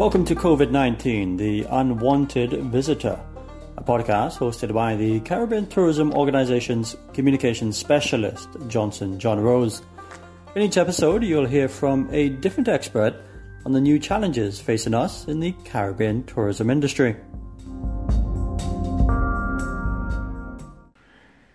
[0.00, 3.20] Welcome to COVID 19, the unwanted visitor,
[3.76, 9.82] a podcast hosted by the Caribbean Tourism Organization's communications specialist, Johnson John Rose.
[10.54, 13.14] In each episode, you'll hear from a different expert
[13.66, 17.14] on the new challenges facing us in the Caribbean tourism industry.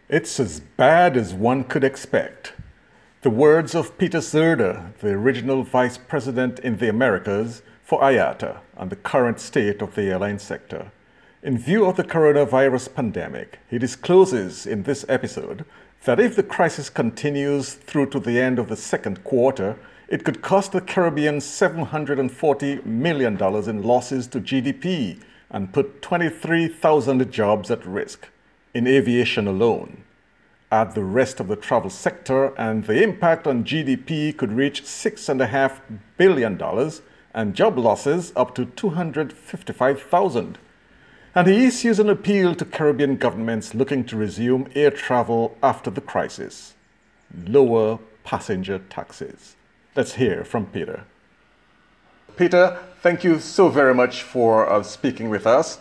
[0.07, 2.53] It's as bad as one could expect.
[3.23, 8.89] The words of Peter Cerdá, the original vice president in the Americas, for IATA on
[8.89, 10.91] the current state of the airline sector.
[11.43, 15.63] In view of the coronavirus pandemic, he discloses in this episode
[16.05, 19.77] that if the crisis continues through to the end of the second quarter,
[20.07, 27.69] it could cost the Caribbean $740 million in losses to GDP and put 23,000 jobs
[27.69, 28.29] at risk
[28.73, 30.03] in aviation alone.
[30.71, 35.79] Add the rest of the travel sector, and the impact on GDP could reach $6.5
[36.17, 36.57] billion
[37.35, 40.57] and job losses up to 255,000.
[41.35, 45.99] And he issues an appeal to Caribbean governments looking to resume air travel after the
[45.99, 46.75] crisis.
[47.45, 49.57] Lower passenger taxes.
[49.97, 51.03] Let's hear from Peter.
[52.37, 55.77] Peter, thank you so very much for uh, speaking with us.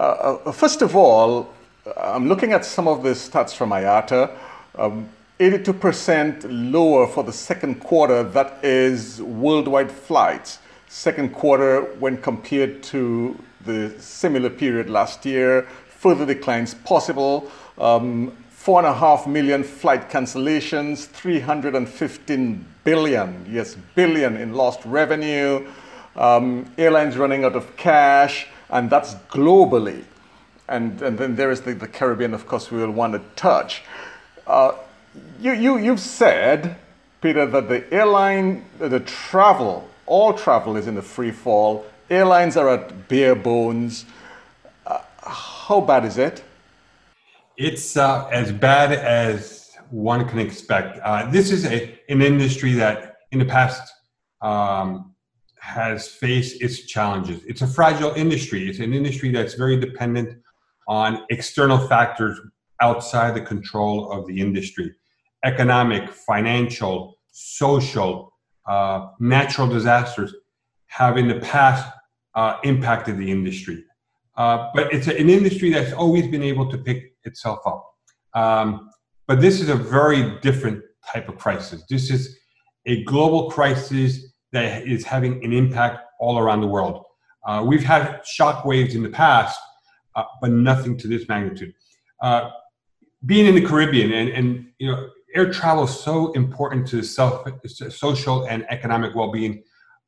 [0.00, 1.52] Uh, uh, first of all,
[1.98, 4.34] I'm looking at some of the stats from IATA.
[4.76, 5.10] Um,
[5.40, 13.38] 82% lower for the second quarter, that is worldwide flights second quarter when compared to
[13.64, 15.62] the similar period last year.
[15.88, 17.50] Further declines possible.
[17.78, 25.66] Um, four and a half million flight cancellations, 315 billion, yes, billion in lost revenue.
[26.16, 30.04] Um, airlines running out of cash, and that's globally.
[30.68, 33.82] And, and then there is the, Caribbean, of course, we will want to touch.
[34.46, 34.72] Uh,
[35.40, 36.76] you, you, you've said,
[37.20, 41.84] Peter, that the airline, the travel all travel is in a free fall.
[42.08, 44.06] Airlines are at bare bones.
[44.86, 46.42] Uh, how bad is it?
[47.56, 50.98] It's uh, as bad as one can expect.
[51.02, 53.92] Uh, this is a, an industry that in the past
[54.42, 55.14] um,
[55.58, 57.42] has faced its challenges.
[57.44, 58.68] It's a fragile industry.
[58.68, 60.38] It's an industry that's very dependent
[60.86, 62.38] on external factors
[62.80, 64.94] outside the control of the industry
[65.44, 68.32] economic, financial, social,
[68.66, 70.34] uh, natural disasters
[70.86, 71.86] have in the past
[72.34, 73.84] uh, impacted the industry.
[74.36, 77.86] Uh, but it's an industry that's always been able to pick itself up.
[78.34, 78.90] Um,
[79.26, 81.84] but this is a very different type of crisis.
[81.88, 82.38] This is
[82.84, 87.04] a global crisis that is having an impact all around the world.
[87.46, 89.58] Uh, we've had shock waves in the past,
[90.14, 91.72] uh, but nothing to this magnitude.
[92.20, 92.50] Uh,
[93.24, 97.46] being in the Caribbean and, and you know air travel is so important to self,
[97.90, 99.62] social and economic well-being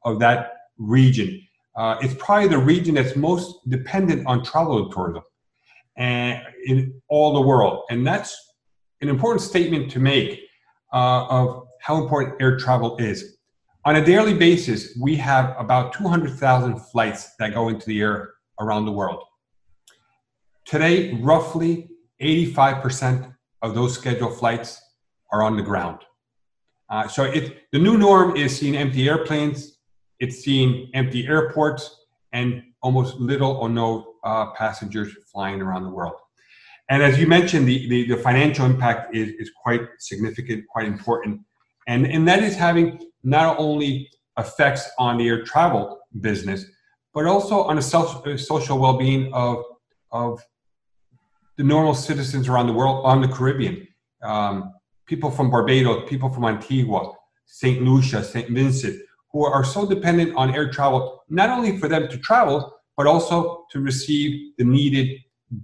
[0.04, 1.40] of that region.
[1.76, 5.22] Uh, it's probably the region that's most dependent on travel and tourism
[5.96, 7.84] and in all the world.
[7.90, 8.36] And that's
[9.00, 10.40] an important statement to make
[10.92, 13.36] uh, of how important air travel is.
[13.84, 18.86] On a daily basis, we have about 200,000 flights that go into the air around
[18.86, 19.22] the world.
[20.64, 21.88] Today, roughly
[22.20, 24.80] 85% of those scheduled flights
[25.32, 25.98] are on the ground.
[26.90, 29.78] Uh, so it, the new norm is seeing empty airplanes,
[30.20, 36.14] it's seeing empty airports, and almost little or no uh, passengers flying around the world.
[36.90, 41.40] And as you mentioned, the, the, the, financial impact is, is quite significant, quite important.
[41.86, 46.64] And, and that is having not only effects on the air travel business,
[47.12, 49.64] but also on the self, uh, social well-being of,
[50.12, 50.40] of
[51.56, 53.86] the normal citizens around the world on the Caribbean.
[54.22, 54.72] Um,
[55.08, 57.12] people from Barbados, people from Antigua,
[57.46, 57.82] St.
[57.82, 58.50] Lucia, St.
[58.50, 59.00] Vincent,
[59.32, 63.64] who are so dependent on air travel, not only for them to travel, but also
[63.70, 65.19] to receive the needed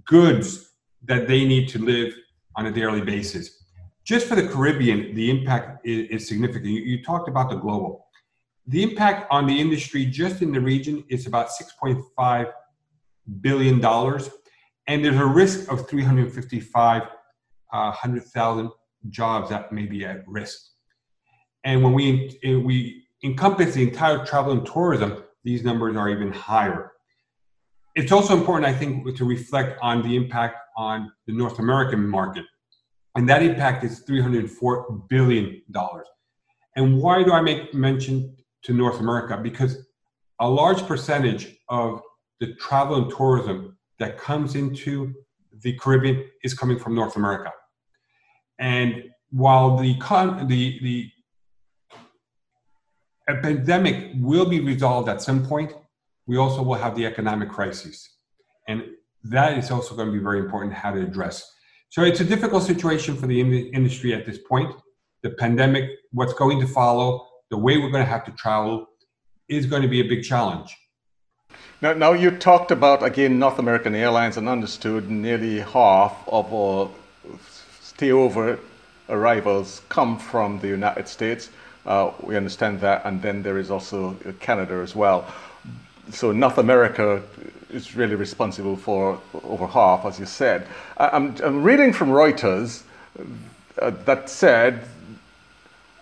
[0.05, 0.71] goods
[1.03, 2.13] that they need to live
[2.55, 3.63] on a daily basis.
[4.03, 6.65] Just for the Caribbean, the impact is, is significant.
[6.65, 8.07] You, you talked about the global.
[8.67, 12.51] The impact on the industry just in the region is about $6.5
[13.41, 13.85] billion,
[14.87, 17.09] and there's a risk of 355,000
[17.71, 18.69] uh,
[19.09, 20.59] jobs that may be at risk.
[21.63, 26.91] And when we, we encompass the entire travel and tourism, these numbers are even higher.
[27.95, 32.45] It's also important, I think, to reflect on the impact on the North American market.
[33.15, 35.61] And that impact is $304 billion.
[36.75, 39.39] And why do I make mention to North America?
[39.41, 39.77] Because
[40.41, 42.01] a large percentage of
[42.41, 45.13] the travel and tourism that comes into
[45.61, 47.51] the Caribbean is coming from North America.
[48.59, 51.09] And while the, con- the, the
[53.27, 55.73] epidemic will be resolved at some point,
[56.27, 58.17] we also will have the economic crisis.
[58.67, 58.83] And
[59.23, 61.51] that is also going to be very important how to address.
[61.89, 64.73] So it's a difficult situation for the in- industry at this point.
[65.23, 68.87] The pandemic, what's going to follow, the way we're going to have to travel
[69.47, 70.75] is going to be a big challenge.
[71.81, 76.89] Now, now you talked about again North American Airlines and understood nearly half of our
[77.97, 78.59] stayover
[79.09, 81.49] arrivals come from the United States.
[81.85, 85.25] Uh, we understand that, and then there is also Canada as well.
[86.11, 87.21] So North America
[87.71, 90.67] is really responsible for over half, as you said.
[90.97, 92.83] I'm, I'm reading from Reuters
[93.81, 94.85] uh, that said,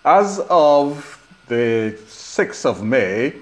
[0.06, 3.34] as of the 6th of May,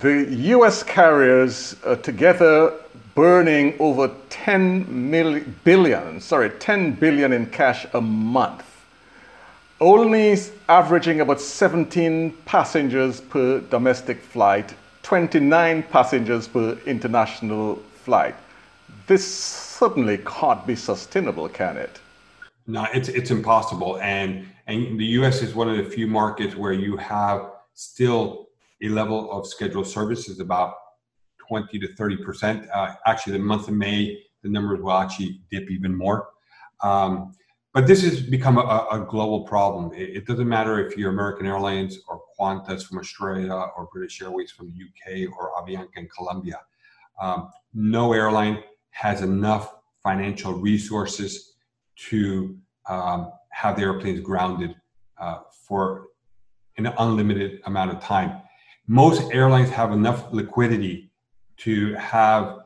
[0.00, 0.26] the
[0.56, 2.72] US carriers are together
[3.16, 8.64] burning over 10 million, billion, sorry, 10 billion in cash a month.
[9.80, 14.74] Only averaging about 17 passengers per domestic flight
[15.06, 18.34] 29 passengers per international flight.
[19.06, 22.00] This certainly can't be sustainable, can it?
[22.66, 23.98] No, it's it's impossible.
[23.98, 25.42] And and the U.S.
[25.42, 28.48] is one of the few markets where you have still
[28.82, 30.74] a level of scheduled services about
[31.48, 32.68] 20 to 30 percent.
[32.72, 36.28] Uh, actually, the month of May, the numbers will actually dip even more.
[36.82, 37.32] Um,
[37.76, 39.92] but this has become a, a global problem.
[39.92, 44.50] It, it, doesn't matter if you're American Airlines or Qantas from Australia or British Airways
[44.50, 46.60] from the UK or Avianca in Colombia.
[47.20, 51.56] Um, no airline has enough financial resources
[52.08, 52.56] to
[52.88, 54.74] um, have the airplanes grounded
[55.18, 56.06] uh, for
[56.78, 58.40] an unlimited amount of time.
[58.86, 61.05] Most airlines have enough liquidity
[61.58, 62.58] to have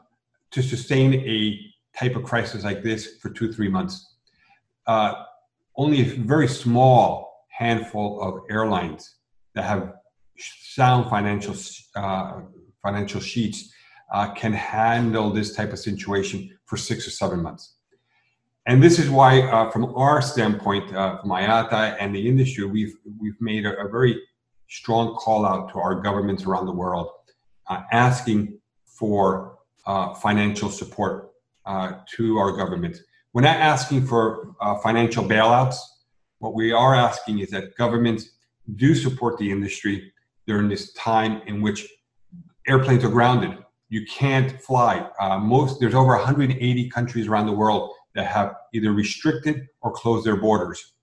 [0.50, 1.58] to sustain a
[1.96, 4.10] type of crisis like this for two three months
[4.86, 5.24] uh,
[5.76, 9.16] only a very small handful of airlines
[9.54, 9.92] that have
[10.38, 11.54] sound financial
[11.96, 12.40] uh,
[12.82, 13.72] financial sheets
[14.12, 17.74] uh, can handle this type of situation for six or seven months.
[18.66, 22.94] And this is why, uh, from our standpoint, uh, from IATA and the industry, we've
[23.20, 24.20] we've made a, a very
[24.68, 27.08] strong call out to our governments around the world,
[27.68, 28.58] uh, asking
[29.00, 29.56] for
[30.20, 31.32] financial support
[32.16, 33.00] to our governments
[33.32, 35.76] we're not asking for uh, financial bailouts.
[36.38, 38.30] What we are asking is that governments
[38.76, 40.12] do support the industry
[40.46, 41.86] during this time in which
[42.66, 43.56] airplanes are grounded.
[43.88, 45.08] You can't fly.
[45.20, 50.26] Uh, most there's over 180 countries around the world that have either restricted or closed
[50.26, 50.94] their borders.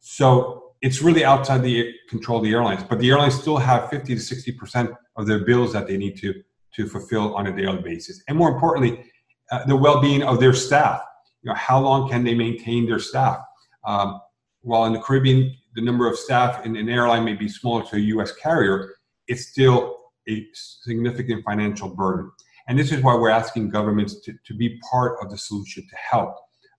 [0.00, 2.82] So it's really outside the control of the airlines.
[2.82, 6.16] But the airlines still have 50 to 60 percent of their bills that they need
[6.18, 6.42] to
[6.74, 9.04] to fulfill on a daily basis, and more importantly,
[9.50, 11.00] uh, the well-being of their staff
[11.42, 13.40] you know, how long can they maintain their staff?
[13.84, 14.20] Um,
[14.62, 17.96] while in the Caribbean, the number of staff in an airline may be smaller to
[17.96, 18.32] a U.S.
[18.32, 18.94] carrier,
[19.28, 19.96] it's still
[20.28, 22.30] a significant financial burden.
[22.66, 25.96] And this is why we're asking governments to, to be part of the solution to
[25.96, 26.34] help,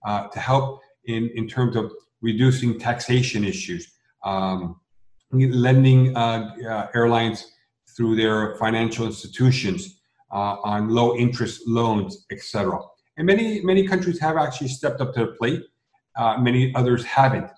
[0.06, 1.90] uh, to help in, in terms of
[2.20, 3.94] reducing taxation issues,
[4.24, 4.78] um,
[5.32, 7.46] lending uh, uh, airlines
[7.96, 10.00] through their financial institutions
[10.32, 12.78] uh, on low interest loans, etc.
[13.16, 15.62] And many, many countries have actually stepped up to the plate.
[16.16, 17.50] Uh, many others haven't.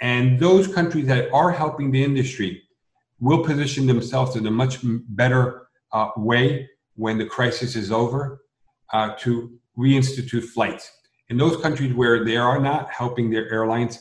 [0.00, 2.62] And those countries that are helping the industry
[3.20, 8.42] will position themselves in a much better uh, way when the crisis is over
[8.92, 10.90] uh, to reinstitute flights.
[11.28, 13.98] In those countries where they are not helping their airlines,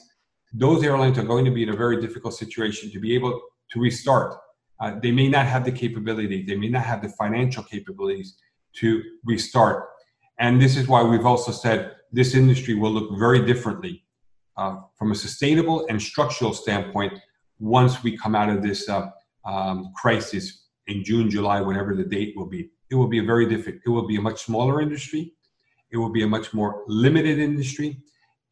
[0.53, 3.79] those airlines are going to be in a very difficult situation to be able to
[3.79, 4.37] restart.
[4.79, 8.37] Uh, they may not have the capability, they may not have the financial capabilities
[8.73, 9.85] to restart.
[10.39, 14.03] And this is why we've also said this industry will look very differently
[14.55, 17.13] uh, from a sustainable and structural standpoint
[17.59, 19.09] once we come out of this uh,
[19.45, 22.69] um, crisis in June, July, whenever the date will be.
[22.89, 25.33] It will be a very different, it will be a much smaller industry.
[25.91, 28.01] It will be a much more limited industry.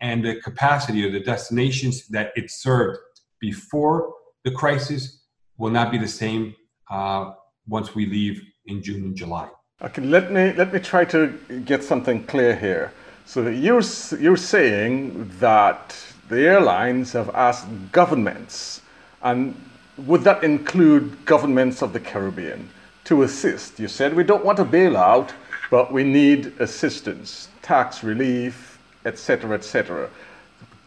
[0.02, 3.00] And the capacity or the destinations that it served
[3.40, 4.14] before
[4.44, 5.25] the crisis
[5.58, 6.56] will not be the same
[6.90, 7.32] uh,
[7.68, 9.50] once we leave in June and July.
[9.82, 11.28] Okay, let me let me try to
[11.66, 12.94] get something clear here.
[13.26, 13.84] So you're
[14.20, 15.96] you're saying that
[16.30, 18.82] the airlines have asked governments,
[19.22, 19.56] and
[19.98, 22.70] would that include governments of the Caribbean
[23.06, 23.80] to assist?
[23.80, 25.32] You said we don't want a bailout,
[25.70, 30.10] but we need assistance, tax relief, etc., etc.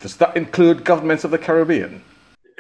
[0.01, 2.03] Does that include governments of the Caribbean?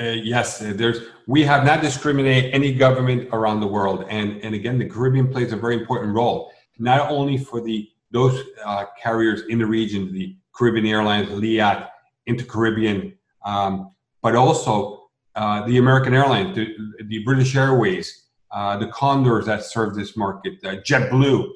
[0.00, 1.00] Uh, yes, uh, there's.
[1.26, 5.52] We have not discriminated any government around the world, and and again, the Caribbean plays
[5.52, 10.36] a very important role, not only for the those uh, carriers in the region, the
[10.54, 11.88] Caribbean Airlines, Liat,
[12.28, 16.74] Intercaribbean, um, but also uh, the American Airlines, the,
[17.04, 21.50] the, British Airways, uh, the Condors that serve this market, uh, JetBlue,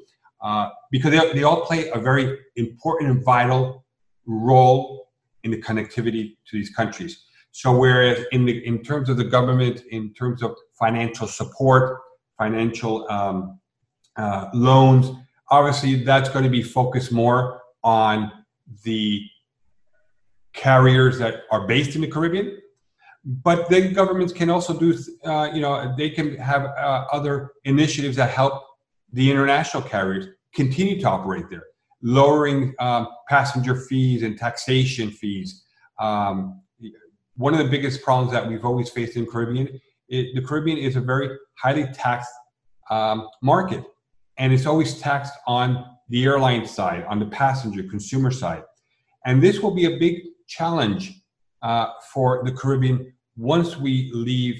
[0.90, 3.84] because they, they all play a very important and vital
[4.26, 5.08] role
[5.42, 7.24] in the connectivity to these countries.
[7.52, 12.00] So whereas in the in terms of the government, in terms of financial support,
[12.38, 13.60] financial um,
[14.16, 15.10] uh, loans,
[15.50, 18.32] obviously that's going to be focused more on
[18.84, 19.22] the
[20.54, 22.58] carriers that are based in the Caribbean.
[23.24, 28.16] But then governments can also do, uh, you know, they can have uh, other initiatives
[28.16, 28.64] that help
[29.12, 31.64] the international carriers continue to operate there,
[32.02, 35.64] lowering um, passenger fees and taxation fees.
[36.00, 36.62] Um,
[37.36, 40.96] one of the biggest problems that we've always faced in Caribbean, it, the Caribbean is
[40.96, 42.32] a very highly taxed
[42.90, 43.84] um, market,
[44.38, 48.62] and it's always taxed on the airline side, on the passenger consumer side,
[49.24, 51.22] and this will be a big challenge
[51.62, 54.56] uh, for the Caribbean once we leave,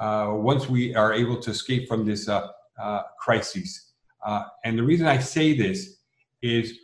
[0.00, 2.48] uh, once we are able to escape from this uh,
[2.82, 3.92] uh crisis.
[4.24, 5.98] Uh, and the reason I say this
[6.42, 6.78] is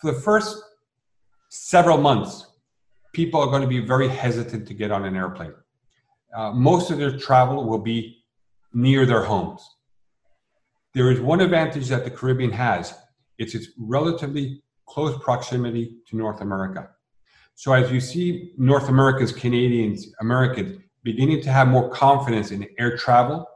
[0.00, 0.62] for the first
[1.50, 2.46] several months,
[3.14, 5.54] people are going to be very hesitant to get on an airplane.
[6.36, 8.24] Uh, most of their travel will be
[8.72, 9.62] near their homes.
[10.92, 12.94] There is one advantage that the Caribbean has
[13.38, 16.90] it's its relatively close proximity to North America.
[17.56, 22.96] So as you see North Americans, Canadians, Americans beginning to have more confidence in air
[22.96, 23.46] travel,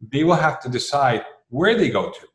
[0.00, 2.26] they will have to decide where they go to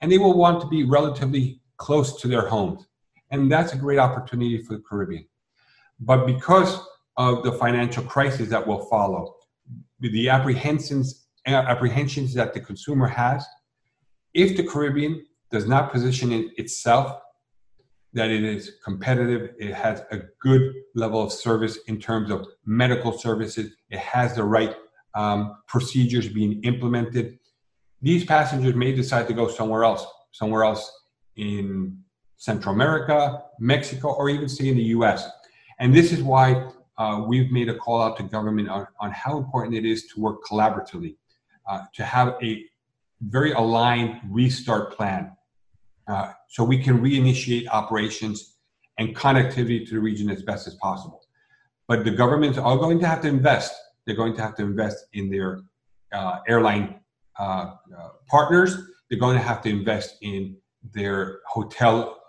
[0.00, 2.86] and they will want to be relatively close to their homes.
[3.30, 5.26] And that's a great opportunity for the Caribbean.
[6.04, 6.80] But because
[7.16, 9.36] of the financial crisis that will follow,
[10.00, 13.46] the apprehensions, apprehensions that the consumer has,
[14.34, 17.20] if the Caribbean does not position it itself
[18.14, 23.16] that it is competitive, it has a good level of service in terms of medical
[23.16, 24.74] services, it has the right
[25.14, 27.38] um, procedures being implemented,
[28.00, 30.90] these passengers may decide to go somewhere else, somewhere else
[31.36, 31.98] in
[32.36, 35.30] Central America, Mexico, or even stay in the US.
[35.82, 39.36] And this is why uh, we've made a call out to government on, on how
[39.36, 41.16] important it is to work collaboratively,
[41.68, 42.64] uh, to have a
[43.20, 45.32] very aligned restart plan
[46.06, 48.58] uh, so we can reinitiate operations
[48.98, 51.20] and connectivity to the region as best as possible.
[51.88, 53.74] But the governments are going to have to invest.
[54.06, 55.62] They're going to have to invest in their
[56.12, 57.00] uh, airline
[57.40, 58.76] uh, uh, partners.
[59.10, 60.58] They're going to have to invest in
[60.94, 62.22] their hotel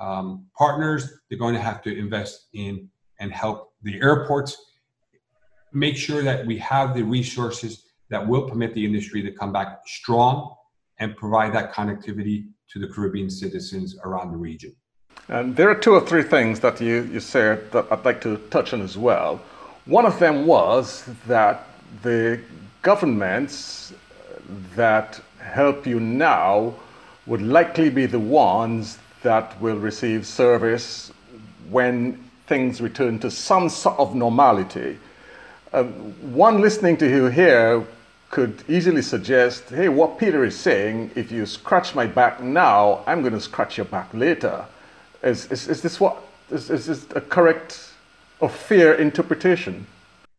[0.00, 1.20] um, partners.
[1.28, 2.88] They're going to have to invest in
[3.20, 4.56] and help the airports.
[5.72, 9.80] Make sure that we have the resources that will permit the industry to come back
[9.86, 10.54] strong
[10.98, 14.74] and provide that connectivity to the Caribbean citizens around the region.
[15.28, 18.36] And there are two or three things that you, you said that I'd like to
[18.50, 19.40] touch on as well.
[19.86, 21.66] One of them was that
[22.02, 22.40] the
[22.82, 23.92] governments
[24.74, 26.74] that help you now
[27.26, 31.12] would likely be the ones that will receive service
[31.70, 34.98] when things return to some sort of normality.
[35.72, 37.84] Uh, one listening to you here
[38.30, 43.20] could easily suggest hey, what Peter is saying, if you scratch my back now, I'm
[43.20, 44.64] going to scratch your back later.
[45.22, 47.90] Is, is, is this what is, is this a correct
[48.40, 49.86] or fair interpretation?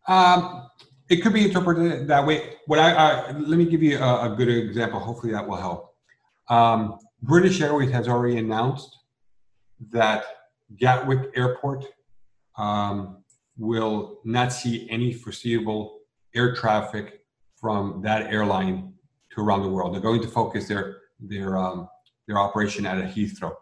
[0.07, 0.69] Um,
[1.09, 2.53] it could be interpreted that way.
[2.65, 4.99] What I, I let me give you a, a, good example.
[4.99, 5.93] Hopefully, that will help.
[6.49, 8.95] Um, British Airways has already announced
[9.91, 10.23] that
[10.77, 11.85] Gatwick Airport
[12.57, 13.23] um,
[13.57, 15.99] will not see any foreseeable
[16.35, 17.21] air traffic
[17.59, 18.93] from that airline
[19.31, 19.93] to around the world.
[19.93, 21.89] They're going to focus their their um,
[22.27, 23.53] their operation at Heathrow.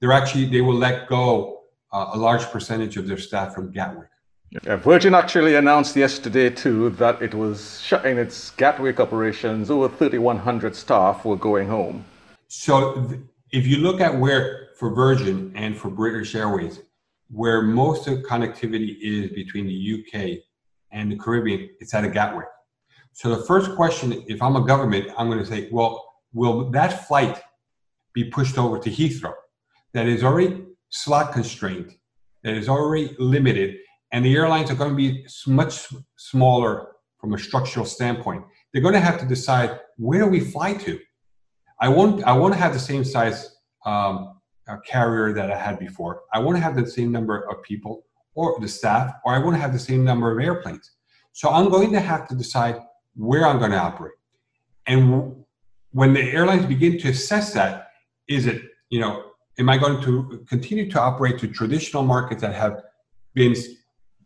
[0.00, 4.08] They're actually they will let go uh, a large percentage of their staff from Gatwick.
[4.50, 9.70] Yeah, Virgin actually announced yesterday too that it was shutting its Gatwick operations.
[9.70, 12.04] Over 3,100 staff were going home.
[12.48, 13.20] So, th-
[13.52, 16.80] if you look at where for Virgin and for British Airways,
[17.28, 20.38] where most of connectivity is between the UK
[20.92, 22.46] and the Caribbean, it's at a Gatwick.
[23.12, 27.06] So the first question, if I'm a government, I'm going to say, well, will that
[27.08, 27.40] flight
[28.12, 29.32] be pushed over to Heathrow
[29.94, 31.94] that is already slot constrained,
[32.42, 33.76] that is already limited,
[34.12, 35.86] and the airlines are going to be much
[36.16, 36.88] smaller
[37.18, 38.44] from a structural standpoint.
[38.72, 41.00] They're going to have to decide where do we fly to.
[41.80, 42.24] I won't.
[42.24, 44.40] I won't have the same size um,
[44.86, 46.22] carrier that I had before.
[46.32, 48.04] I won't have the same number of people
[48.34, 50.92] or the staff, or I won't have the same number of airplanes.
[51.32, 52.76] So I'm going to have to decide
[53.14, 54.14] where I'm going to operate.
[54.86, 55.44] And
[55.92, 57.88] when the airlines begin to assess that,
[58.28, 62.54] is it, you know, am I going to continue to operate to traditional markets that
[62.54, 62.82] have
[63.34, 63.54] been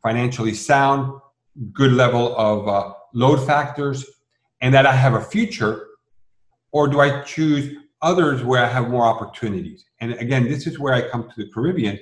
[0.03, 1.21] financially sound,
[1.73, 4.05] good level of uh, load factors,
[4.61, 5.87] and that I have a future,
[6.73, 9.85] or do I choose others where I have more opportunities?
[10.01, 11.99] And again, this is where I come to the Caribbean.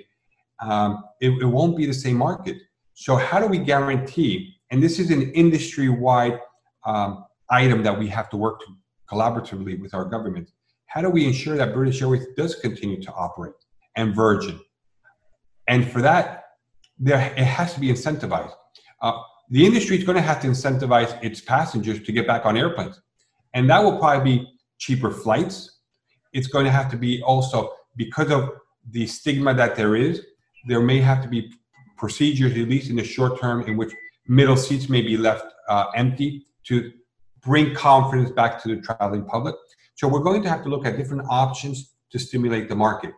[0.61, 2.57] Um, it, it won't be the same market.
[2.95, 4.57] So, how do we guarantee?
[4.71, 6.41] And this is an industry wide
[6.85, 8.67] um, item that we have to work to
[9.11, 10.51] collaboratively with our government.
[10.87, 13.55] How do we ensure that British Airways does continue to operate
[13.97, 14.59] and Virgin?
[15.67, 16.45] And for that,
[16.99, 18.55] there it has to be incentivized.
[19.01, 19.21] Uh,
[19.51, 23.01] the industry is going to have to incentivize its passengers to get back on airplanes,
[23.55, 25.81] and that will probably be cheaper flights.
[26.33, 28.51] It's going to have to be also because of
[28.91, 30.23] the stigma that there is.
[30.67, 31.53] There may have to be
[31.97, 33.93] procedures, at least in the short term, in which
[34.27, 36.93] middle seats may be left uh, empty to
[37.43, 39.55] bring confidence back to the traveling public.
[39.95, 43.13] So we're going to have to look at different options to stimulate the market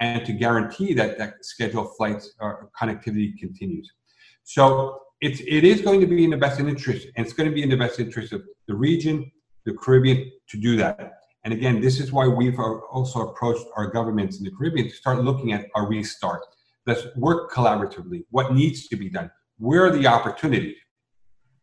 [0.00, 3.90] and to guarantee that, that scheduled flights or connectivity continues.
[4.44, 7.54] So it's, it is going to be in the best interest, and it's going to
[7.54, 9.30] be in the best interest of the region,
[9.64, 11.14] the Caribbean, to do that.
[11.44, 15.24] And again, this is why we've also approached our governments in the Caribbean to start
[15.24, 16.42] looking at a restart.
[16.86, 18.24] Let's work collaboratively.
[18.30, 19.30] What needs to be done?
[19.58, 20.76] Where are the opportunities?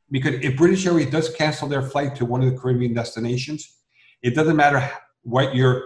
[0.09, 3.77] Because if British Airways does cancel their flight to one of the Caribbean destinations,
[4.23, 4.89] it doesn't matter
[5.23, 5.83] what your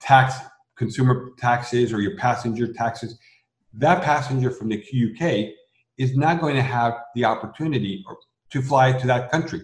[0.00, 0.36] tax,
[0.76, 3.18] consumer taxes or your passenger taxes,
[3.72, 5.54] that passenger from the UK
[5.98, 8.04] is not going to have the opportunity
[8.50, 9.62] to fly to that country.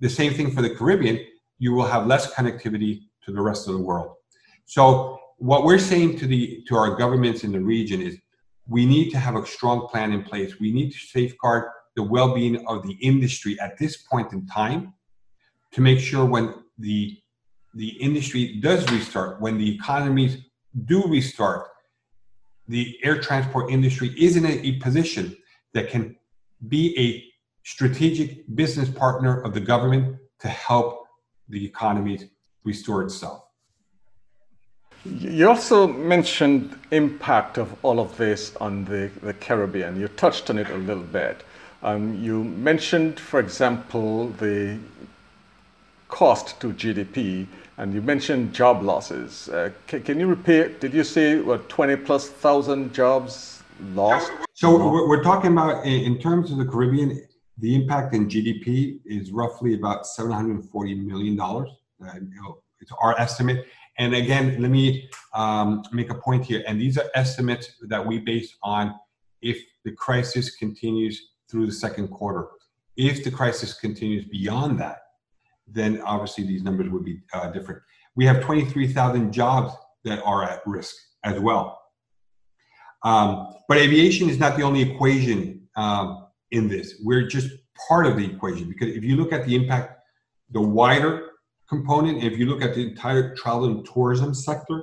[0.00, 1.24] The same thing for the Caribbean,
[1.58, 4.14] you will have less connectivity to the rest of the world.
[4.66, 8.18] So what we're saying to the to our governments in the region is
[8.66, 10.60] we need to have a strong plan in place.
[10.60, 11.64] We need to safeguard
[11.96, 14.94] the well-being of the industry at this point in time
[15.72, 17.18] to make sure when the
[17.74, 20.38] the industry does restart, when the economies
[20.86, 21.68] do restart,
[22.66, 25.36] the air transport industry is in a, a position
[25.74, 26.16] that can
[26.66, 27.24] be a
[27.64, 30.97] strategic business partner of the government to help
[31.48, 32.30] the economy
[32.64, 33.44] restore itself.
[35.04, 39.98] You also mentioned impact of all of this on the, the Caribbean.
[39.98, 41.42] You touched on it a little bit.
[41.82, 44.78] Um, you mentioned, for example, the
[46.08, 47.46] cost to GDP,
[47.76, 49.48] and you mentioned job losses.
[49.48, 50.80] Uh, can, can, you repeat?
[50.80, 53.62] Did you say what 20 plus thousand jobs
[53.94, 54.32] lost?
[54.54, 57.27] So we're talking about in terms of the Caribbean,
[57.58, 61.70] the impact in GDP is roughly about 740 million dollars.
[62.04, 62.12] Uh,
[62.80, 63.66] it's our estimate.
[63.98, 66.62] And again, let me um, make a point here.
[66.66, 68.94] And these are estimates that we base on
[69.42, 72.48] if the crisis continues through the second quarter.
[72.96, 74.98] If the crisis continues beyond that,
[75.66, 77.82] then obviously these numbers would be uh, different.
[78.14, 80.94] We have 23,000 jobs that are at risk
[81.24, 81.80] as well.
[83.02, 86.94] Um, but aviation is not the only equation um, in this.
[87.02, 87.50] We're just
[87.88, 90.00] part of the equation because if you look at the impact,
[90.50, 91.30] the wider
[91.68, 94.82] component, if you look at the entire travel and tourism sector,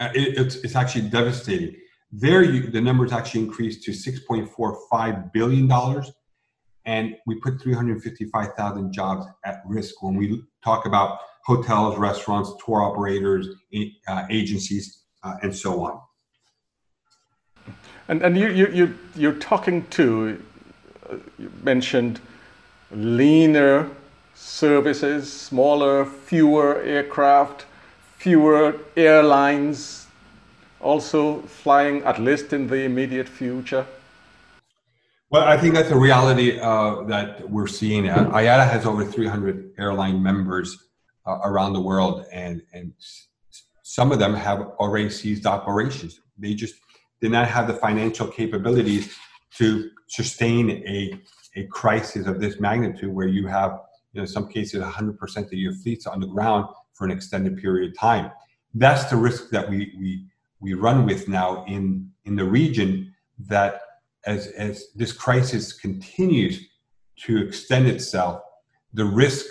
[0.00, 1.76] uh, it, it's, it's actually devastating.
[2.10, 6.02] There, you, the numbers actually increased to $6.45 billion,
[6.86, 13.48] and we put 355,000 jobs at risk when we talk about hotels, restaurants, tour operators,
[14.08, 16.00] uh, agencies, uh, and so on.
[18.08, 20.42] And, and you, you, you, you're talking to,
[21.10, 22.20] uh, you mentioned
[22.90, 23.90] leaner
[24.34, 27.66] services, smaller, fewer aircraft,
[28.16, 30.06] fewer airlines
[30.80, 33.86] also flying at least in the immediate future?
[35.30, 38.08] Well, I think that's a reality uh, that we're seeing.
[38.08, 40.88] Uh, IATA has over 300 airline members
[41.26, 42.94] uh, around the world, and, and
[43.82, 46.20] some of them have already ceased operations.
[46.38, 46.76] They just
[47.20, 49.14] did not have the financial capabilities
[49.56, 51.20] to sustain a,
[51.56, 53.80] a crisis of this magnitude where you have,
[54.12, 57.56] you know, in some cases, 100% of your fleets on the ground for an extended
[57.58, 58.30] period of time.
[58.74, 60.24] That's the risk that we, we,
[60.60, 63.14] we run with now in, in the region
[63.48, 63.80] that
[64.26, 66.66] as, as this crisis continues
[67.24, 68.42] to extend itself,
[68.92, 69.46] the risk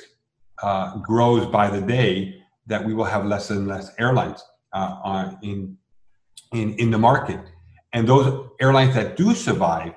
[0.61, 5.77] uh, grows by the day that we will have less and less airlines uh, in,
[6.53, 7.39] in, in the market.
[7.93, 9.93] And those airlines that do survive,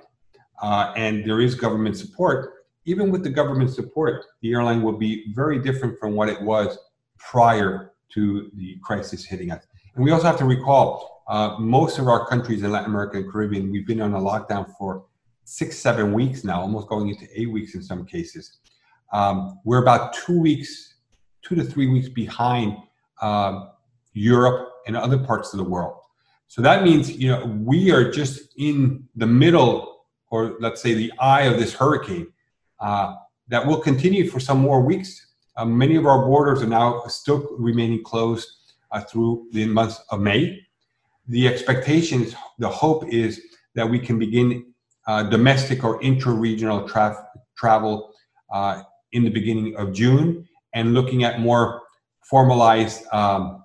[0.62, 5.32] uh, and there is government support, even with the government support, the airline will be
[5.34, 6.78] very different from what it was
[7.18, 9.64] prior to the crisis hitting us.
[9.94, 13.30] And we also have to recall uh, most of our countries in Latin America and
[13.30, 15.04] Caribbean, we've been on a lockdown for
[15.44, 18.58] six, seven weeks now, almost going into eight weeks in some cases.
[19.12, 20.94] Um, we're about two weeks,
[21.42, 22.76] two to three weeks behind
[23.20, 23.66] uh,
[24.12, 25.99] Europe and other parts of the world.
[26.50, 31.12] So that means, you know, we are just in the middle, or let's say the
[31.20, 32.26] eye of this hurricane.
[32.80, 33.14] Uh,
[33.46, 35.28] that will continue for some more weeks.
[35.56, 38.48] Uh, many of our borders are now still remaining closed
[38.90, 40.60] uh, through the month of May.
[41.28, 43.40] The expectations, the hope is
[43.76, 44.74] that we can begin
[45.06, 48.12] uh, domestic or intra-regional tra- travel
[48.52, 48.82] uh,
[49.12, 51.82] in the beginning of June and looking at more
[52.24, 53.62] formalized um,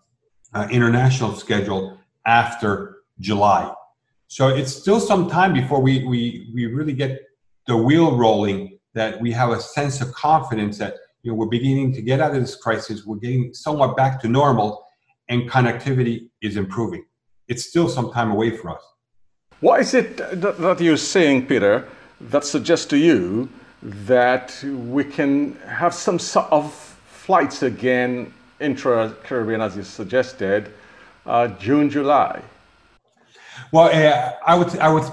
[0.53, 1.94] uh, international schedule
[2.25, 3.73] after July.
[4.27, 7.21] So it's still some time before we, we, we really get
[7.67, 11.93] the wheel rolling that we have a sense of confidence that you know, we're beginning
[11.93, 14.85] to get out of this crisis, we're getting somewhat back to normal,
[15.29, 17.03] and connectivity is improving.
[17.47, 18.83] It's still some time away for us.
[19.59, 21.87] What is it that you're saying, Peter,
[22.21, 23.49] that suggests to you
[23.81, 30.71] that we can have some sort of flights again intra Caribbean, as you suggested,
[31.25, 32.41] uh, June, July?
[33.71, 35.03] Well, uh, I would, I would,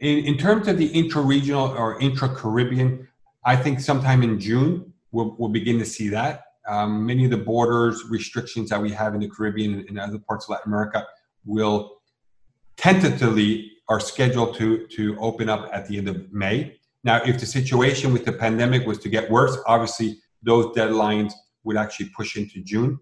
[0.00, 3.08] in, in terms of the intra-regional or intra-Caribbean,
[3.44, 6.44] I think sometime in June we'll, we'll begin to see that.
[6.68, 10.46] Um, many of the borders restrictions that we have in the Caribbean and other parts
[10.46, 11.06] of Latin America
[11.44, 11.98] will
[12.76, 16.78] tentatively are scheduled to to open up at the end of May.
[17.04, 21.32] Now, if the situation with the pandemic was to get worse, obviously those deadlines
[21.64, 22.98] would actually push into June.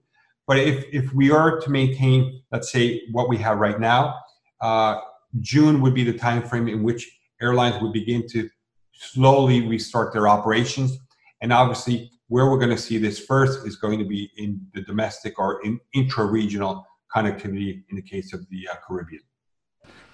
[0.51, 4.17] But if, if we are to maintain, let's say, what we have right now,
[4.61, 4.99] uh,
[5.39, 7.09] June would be the time frame in which
[7.41, 8.51] airlines would begin to
[8.93, 10.99] slowly restart their operations.
[11.41, 14.83] And obviously, where we're going to see this first is going to be in the
[14.83, 16.85] domestic or in intra-regional
[17.15, 19.23] connectivity in the case of the uh, Caribbean.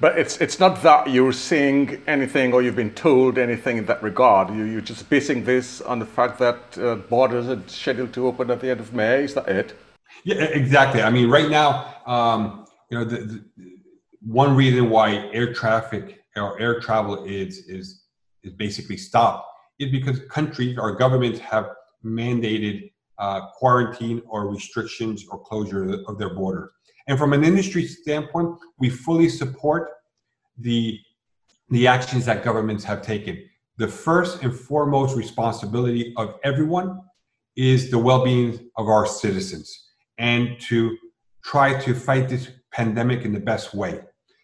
[0.00, 4.02] But it's, it's not that you're seeing anything or you've been told anything in that
[4.02, 4.54] regard.
[4.54, 8.50] You, you're just basing this on the fact that uh, borders are scheduled to open
[8.50, 9.24] at the end of May.
[9.24, 9.74] Is that it?
[10.24, 11.02] Yeah, exactly.
[11.02, 13.44] I mean, right now, um, you know, the, the,
[14.22, 18.02] one reason why air traffic or air travel is is
[18.42, 19.46] is basically stopped
[19.78, 21.70] is because countries or governments have
[22.04, 26.70] mandated uh, quarantine or restrictions or closure of their borders.
[27.08, 29.90] And from an industry standpoint, we fully support
[30.58, 30.98] the,
[31.70, 33.42] the actions that governments have taken.
[33.78, 37.00] The first and foremost responsibility of everyone
[37.54, 39.85] is the well being of our citizens
[40.18, 40.96] and to
[41.44, 44.00] try to fight this pandemic in the best way.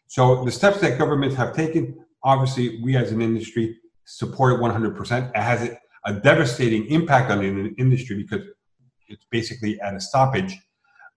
[0.08, 5.30] So, the steps that governments have taken, obviously, we as an industry support it 100%.
[5.30, 5.70] It has
[6.04, 8.46] a devastating impact on the industry because
[9.08, 10.58] it's basically at a stoppage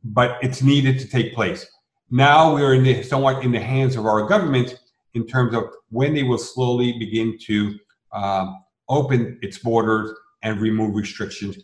[0.05, 1.65] but it's needed to take place.
[2.11, 4.79] Now we're in the, somewhat in the hands of our government
[5.15, 7.79] in terms of when they will slowly begin to
[8.13, 11.57] um, open its borders and remove restrictions.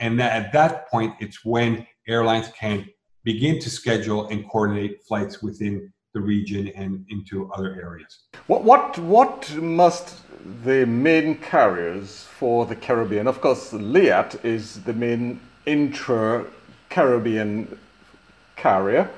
[0.00, 2.86] And at that point, it's when airlines can
[3.24, 8.24] begin to schedule and coordinate flights within the region and into other areas.
[8.46, 10.18] What, what, what must
[10.64, 16.44] the main carriers for the Caribbean, of course, Liat is the main intra
[16.90, 17.78] Caribbean
[18.56, 19.08] carrier.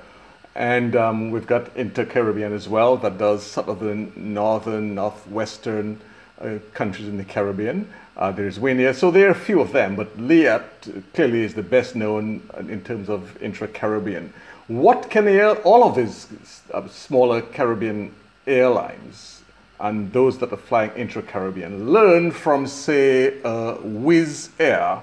[0.55, 6.01] And um, we've got Inter-Caribbean as well that does sort of the northern, northwestern
[6.41, 7.89] uh, countries in the Caribbean.
[8.17, 10.63] Uh, there's Winair, so there are a few of them, but Liat
[11.15, 14.33] clearly is the best known in terms of intra-Caribbean.
[14.69, 16.29] What can air, all of these
[16.73, 18.15] uh, smaller Caribbean
[18.47, 19.43] airlines
[19.81, 25.03] and those that are flying intra-Caribbean learn from, say, uh, Wizz Air,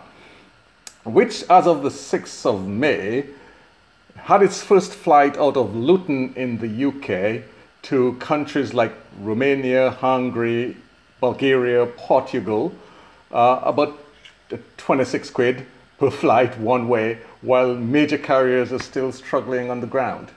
[1.04, 3.26] which as of the 6th of May
[4.16, 7.44] had its first flight out of Luton in the UK
[7.84, 10.78] to countries like Romania, Hungary,
[11.22, 12.74] Bulgaria, Portugal,
[13.32, 13.98] uh, about
[14.78, 15.66] 26 quid
[15.98, 20.32] per flight one way, while major carriers are still struggling on the ground.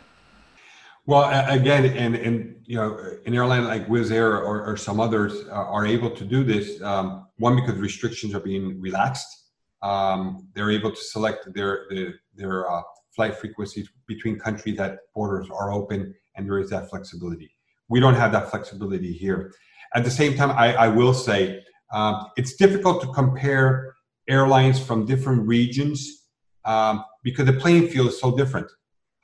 [1.06, 5.46] Well, again, and, and you know, an airline like Wizz Air or, or some others
[5.48, 6.80] are able to do this.
[6.82, 9.50] Um, one because restrictions are being relaxed,
[9.82, 12.82] um, they're able to select their their, their uh,
[13.14, 17.50] flight frequencies between countries that borders are open, and there is that flexibility.
[17.88, 19.52] We don't have that flexibility here.
[19.94, 23.94] At the same time, I, I will say um, it's difficult to compare
[24.28, 26.28] airlines from different regions
[26.64, 28.70] um, because the playing field is so different.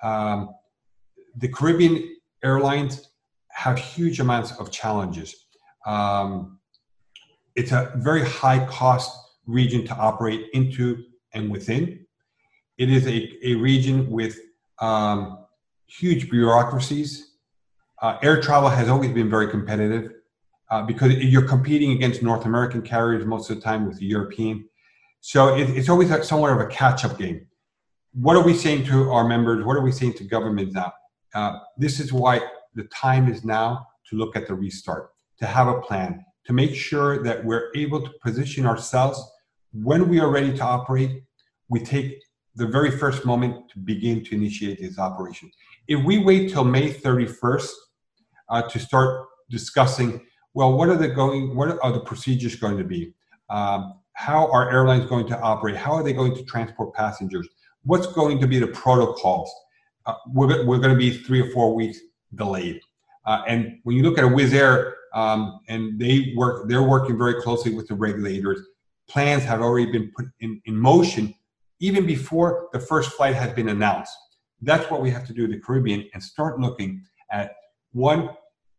[0.03, 0.51] Um,
[1.37, 3.11] the Caribbean airlines
[3.51, 5.35] have huge amounts of challenges.
[5.87, 6.61] Um,
[7.57, 9.11] it's a very high cost
[9.47, 11.03] region to operate into
[11.35, 12.07] and within.
[12.79, 14.39] It is a, a region with
[14.79, 15.47] um,
[15.87, 17.35] huge bureaucracies.
[18.01, 20.13] Uh, air travel has always been very competitive
[20.71, 24.69] uh, because you're competing against North American carriers most of the time with the European.
[25.21, 27.47] So it, it's always a, somewhat of a catch up game.
[28.13, 29.65] What are we saying to our members?
[29.65, 30.93] What are we saying to governments now?
[31.35, 32.41] Uh, this is why
[32.75, 36.75] the time is now to look at the restart, to have a plan, to make
[36.75, 39.23] sure that we're able to position ourselves
[39.73, 41.23] when we are ready to operate.
[41.69, 42.21] We take
[42.57, 45.51] the very first moment to begin to initiate this operation.
[45.87, 47.71] If we wait till May 31st
[48.49, 50.21] uh, to start discussing,
[50.55, 53.13] well, what are the going, what are the procedures going to be?
[53.49, 55.77] Um, how are airlines going to operate?
[55.77, 57.49] How are they going to transport passengers?
[57.85, 59.51] What's going to be the protocols?
[60.07, 61.99] Uh, we're, we're going to be three or four weeks
[62.35, 62.81] delayed.
[63.25, 67.19] Uh, and when you look at a Wizz Air, um, and they work, they're working
[67.19, 68.61] very closely with the regulators.
[69.09, 71.35] Plans have already been put in, in motion
[71.81, 74.17] even before the first flight has been announced.
[74.63, 77.57] That's what we have to do in the Caribbean and start looking at
[77.93, 78.29] one,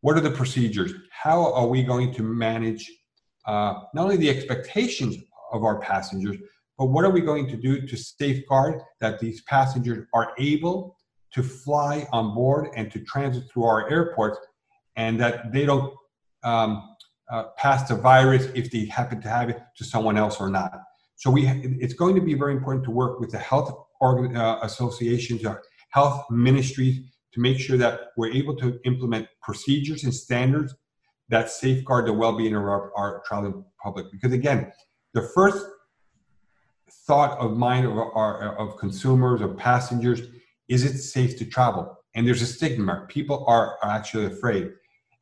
[0.02, 0.94] what are the procedures?
[1.12, 2.92] How are we going to manage
[3.48, 5.18] uh, not only the expectations
[5.52, 6.38] of our passengers,
[6.78, 10.98] but what are we going to do to safeguard that these passengers are able
[11.34, 14.38] to fly on board and to transit through our airports
[14.96, 15.94] and that they don't
[16.44, 16.96] um,
[17.32, 20.74] uh, pass the virus if they happen to have it to someone else or not.
[21.16, 21.48] So we,
[21.80, 25.62] it's going to be very important to work with the health organ, uh, associations, or
[25.92, 30.76] health ministries to make sure that we're able to implement procedures and standards
[31.30, 34.12] that safeguard the well-being of our, our traveling public.
[34.12, 34.72] Because again,
[35.14, 35.66] the first
[37.08, 40.22] thought of mind of, our, of consumers, of passengers,
[40.68, 41.98] is it safe to travel?
[42.16, 43.06] And there's a stigma.
[43.08, 44.74] People are, are actually afraid.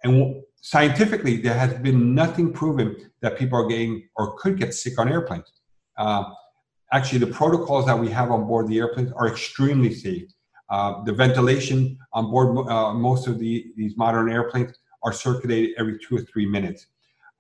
[0.04, 4.98] And scientifically, there has been nothing proven that people are getting or could get sick
[5.00, 5.52] on airplanes.
[5.98, 6.24] Uh,
[6.92, 10.32] actually, the protocols that we have on board the airplanes are extremely safe.
[10.70, 15.98] Uh, the ventilation on board uh, most of the, these modern airplanes are circulated every
[15.98, 16.88] two or three minutes.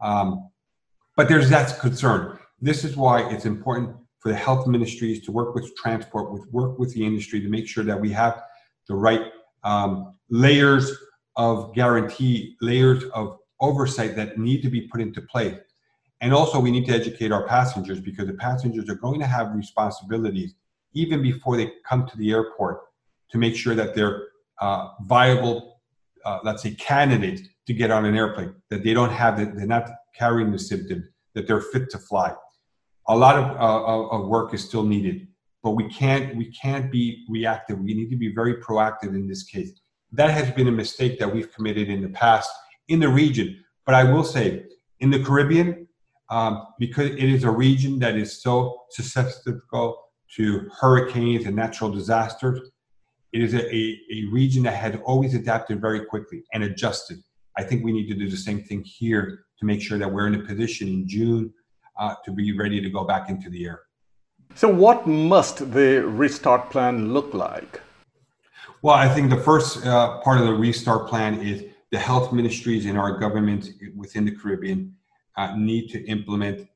[0.01, 0.49] Um,
[1.15, 2.39] but there's that concern.
[2.61, 6.79] This is why it's important for the health ministries to work with transport, with work
[6.79, 8.41] with the industry to make sure that we have
[8.87, 9.31] the right
[9.63, 10.91] um, layers
[11.35, 15.57] of guarantee, layers of oversight that need to be put into place.
[16.21, 19.53] And also, we need to educate our passengers because the passengers are going to have
[19.53, 20.55] responsibilities
[20.93, 22.81] even before they come to the airport
[23.31, 24.27] to make sure that they're
[24.59, 25.79] uh, viable,
[26.25, 29.67] uh, let's say, candidates to get on an airplane, that they don't have, that they're
[29.67, 32.33] not carrying the symptoms, that they're fit to fly.
[33.07, 35.27] A lot of, uh, of work is still needed,
[35.63, 37.79] but we can't, we can't be reactive.
[37.79, 39.79] We need to be very proactive in this case
[40.11, 42.49] that has been a mistake that we've committed in the past
[42.87, 43.63] in the region.
[43.85, 44.65] But I will say,
[44.99, 45.87] in the Caribbean,
[46.29, 49.97] um, because it is a region that is so susceptible
[50.35, 52.59] to hurricanes and natural disasters,
[53.31, 57.19] it is a, a, a region that had always adapted very quickly and adjusted.
[57.57, 60.27] I think we need to do the same thing here to make sure that we're
[60.27, 61.53] in a position in June
[61.99, 63.81] uh, to be ready to go back into the air.
[64.55, 67.81] So, what must the restart plan look like?
[68.81, 72.85] Well, I think the first uh, part of the restart plan is the health ministries
[72.85, 74.95] in our government within the Caribbean
[75.37, 76.67] uh, need to implement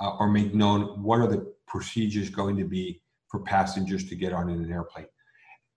[0.00, 4.32] uh, or make known what are the procedures going to be for passengers to get
[4.32, 5.06] on in an airplane.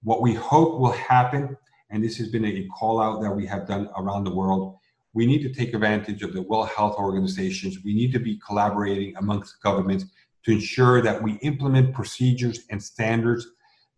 [0.03, 1.57] What we hope will happen,
[1.89, 4.77] and this has been a call out that we have done around the world,
[5.13, 7.83] we need to take advantage of the World Health Organizations.
[7.83, 10.05] We need to be collaborating amongst governments
[10.45, 13.47] to ensure that we implement procedures and standards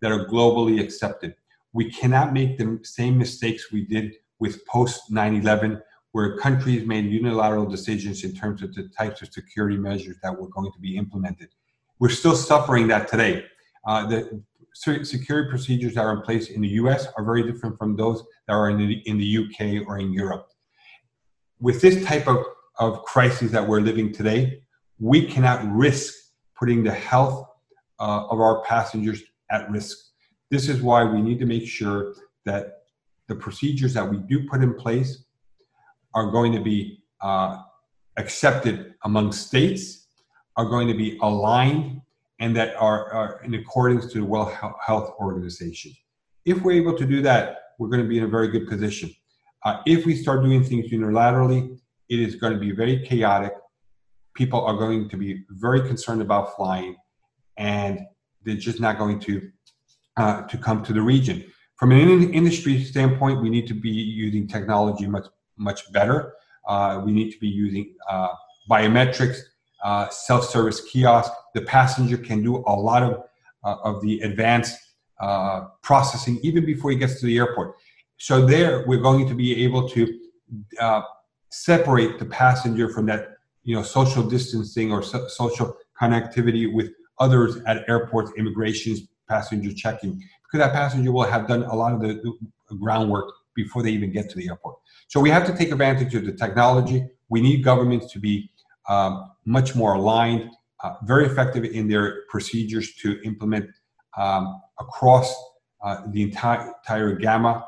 [0.01, 1.35] that are globally accepted
[1.75, 5.81] we cannot make the same mistakes we did with post 9 11,
[6.13, 10.47] where countries made unilateral decisions in terms of the types of security measures that were
[10.47, 11.49] going to be implemented.
[11.99, 13.43] We're still suffering that today.
[13.85, 14.41] Uh, the
[14.75, 18.53] security procedures that are in place in the US are very different from those that
[18.53, 20.47] are in the, in the UK or in Europe.
[21.59, 22.45] With this type of,
[22.79, 24.61] of crisis that we're living today,
[24.99, 26.13] we cannot risk
[26.57, 27.47] putting the health
[27.99, 29.97] uh, of our passengers at risk.
[30.51, 32.13] This is why we need to make sure
[32.45, 32.83] that
[33.27, 35.23] the procedures that we do put in place
[36.13, 37.61] are going to be uh,
[38.17, 40.07] accepted among states,
[40.57, 41.94] are going to be aligned,
[42.39, 44.51] and that are, are in accordance to the World
[44.85, 45.91] Health Organization.
[46.45, 49.09] If we're able to do that, we're going to be in a very good position.
[49.63, 51.77] Uh, if we start doing things unilaterally,
[52.09, 53.53] it is going to be very chaotic.
[54.35, 56.95] People are going to be very concerned about flying,
[57.57, 57.99] and
[58.43, 59.49] they're just not going to
[60.17, 61.43] uh, to come to the region.
[61.77, 66.33] From an in- industry standpoint, we need to be using technology much much better.
[66.67, 68.29] Uh, we need to be using uh,
[68.69, 69.39] biometrics,
[69.85, 71.31] uh, self-service kiosk.
[71.53, 73.11] The passenger can do a lot of
[73.63, 74.77] uh, of the advanced
[75.19, 77.75] uh, processing even before he gets to the airport.
[78.17, 80.01] So there, we're going to be able to
[81.49, 83.21] separate the passenger from that
[83.63, 85.67] you know social distancing or so- social
[86.01, 88.97] connectivity with others at airports, immigrations,
[89.29, 90.21] passenger checking
[90.55, 92.37] because that passenger will have done a lot of the
[92.79, 94.75] groundwork before they even get to the airport.
[95.07, 97.07] So we have to take advantage of the technology.
[97.29, 98.49] We need governments to be
[98.87, 100.51] um, much more aligned,
[100.83, 103.69] uh, very effective in their procedures to implement
[104.17, 105.33] um, across
[105.83, 107.65] uh, the entire, entire gamma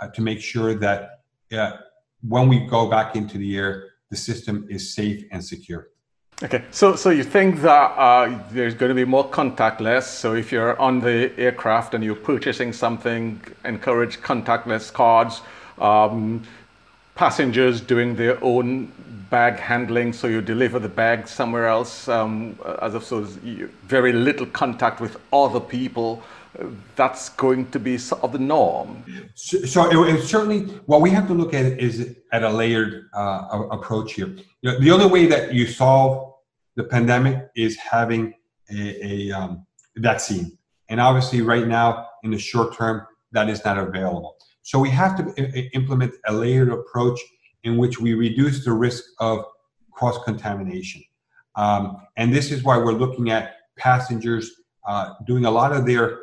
[0.00, 1.20] uh, to make sure that
[1.52, 1.72] uh,
[2.26, 5.88] when we go back into the air, the system is safe and secure.
[6.40, 10.04] Okay, so so you think that uh, there's going to be more contactless?
[10.04, 15.40] So if you're on the aircraft and you're purchasing something, encourage contactless cards.
[15.78, 16.44] Um,
[17.16, 18.92] passengers doing their own
[19.30, 23.22] bag handling, so you deliver the bag somewhere else, um, as of so
[23.82, 26.22] very little contact with other people.
[26.96, 29.04] that's going to be sort of the norm.
[29.34, 33.08] So, so it, it certainly what we have to look at is at a layered
[33.14, 34.28] uh, approach here.
[34.62, 36.34] You know, the only way that you solve
[36.76, 38.34] the pandemic is having
[38.70, 43.78] a, a um, vaccine, and obviously, right now in the short term, that is not
[43.78, 44.36] available.
[44.62, 47.18] So we have to implement a layered approach
[47.64, 49.44] in which we reduce the risk of
[49.92, 51.02] cross contamination.
[51.56, 56.20] Um, and this is why we're looking at passengers uh, doing a lot of their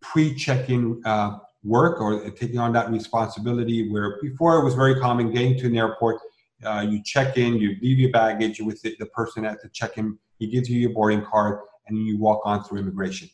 [0.00, 4.98] pre check in uh, work or taking on that responsibility where before it was very
[5.00, 6.20] common getting to an airport,
[6.64, 9.98] uh, you check in, you leave your baggage with the, the person at the check
[9.98, 13.28] in, he gives you your boarding card, and you walk on through immigration.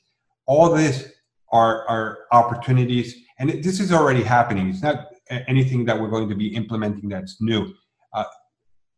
[0.47, 1.13] All this
[1.53, 4.69] are, are opportunities and it, this is already happening.
[4.69, 7.73] It's not anything that we're going to be implementing that's new.
[8.13, 8.25] Uh,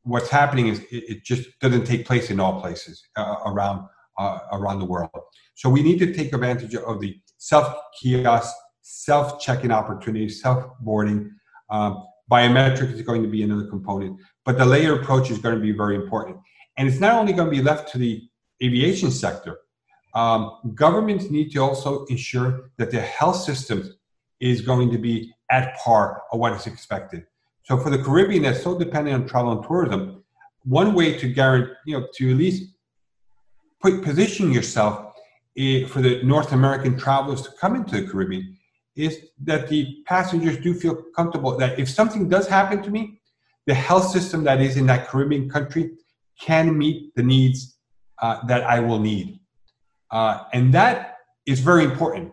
[0.03, 3.87] what's happening is it, it, just doesn't take place in all places uh, around
[4.19, 5.11] uh, around the world.
[5.55, 11.31] So we need to take advantage of the self kiosk, self check-in opportunities, self boarding.
[11.71, 15.61] Um, biometric is going to be another component, but the layer approach is going to
[15.61, 16.37] be very important.
[16.77, 18.23] And it's not only going to be left to the
[18.63, 19.59] aviation sector.
[20.15, 23.96] Um, governments need to also ensure that their health systems
[24.41, 27.27] is going to be at par of what is expected.
[27.65, 30.25] So for the Caribbean, that's so dependent on travel and tourism,
[30.65, 32.75] one way to guarantee, you know, to at least
[33.81, 35.15] put position yourself
[35.57, 38.57] eh, for the North American travelers to come into the Caribbean
[38.97, 43.21] is that the passengers do feel comfortable that if something does happen to me,
[43.67, 45.91] the health system that is in that Caribbean country
[46.41, 47.79] can meet the needs
[48.23, 49.39] uh, that I will need.
[50.11, 52.33] Uh, and that is very important